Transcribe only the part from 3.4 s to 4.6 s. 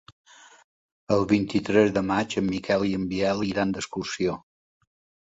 iran d'excursió.